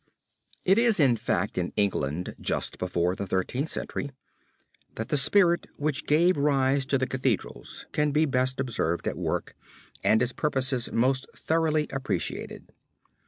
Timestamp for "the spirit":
5.09-5.67